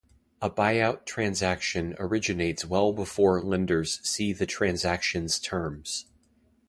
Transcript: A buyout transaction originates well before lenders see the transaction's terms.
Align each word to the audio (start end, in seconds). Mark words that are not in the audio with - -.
A 0.41 0.49
buyout 0.49 1.05
transaction 1.05 1.93
originates 1.99 2.65
well 2.65 2.91
before 2.91 3.39
lenders 3.39 3.99
see 4.01 4.33
the 4.33 4.47
transaction's 4.47 5.37
terms. 5.37 6.07